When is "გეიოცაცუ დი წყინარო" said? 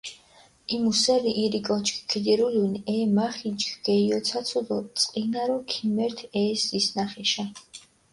3.85-5.57